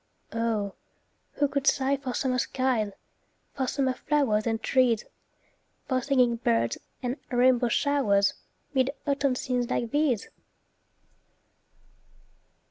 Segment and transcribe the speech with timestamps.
[0.33, 0.73] Oh,
[1.33, 2.91] who could sigh for summer skies,
[3.53, 5.05] For summer flowers and trees,
[5.87, 8.33] For singing birds and rainbow showers,
[8.73, 10.27] 'Mid autumn scenes like these?